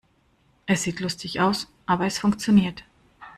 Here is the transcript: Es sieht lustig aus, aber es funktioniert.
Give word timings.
Es 0.65 0.81
sieht 0.81 0.99
lustig 0.99 1.41
aus, 1.41 1.67
aber 1.85 2.07
es 2.07 2.17
funktioniert. 2.17 2.85